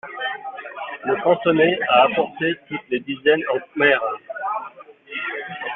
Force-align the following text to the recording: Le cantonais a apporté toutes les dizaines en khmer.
Le 1.03 1.21
cantonais 1.21 1.77
a 1.87 2.05
apporté 2.05 2.55
toutes 2.67 2.89
les 2.89 3.01
dizaines 3.01 3.43
en 3.53 3.59
khmer. 3.75 3.99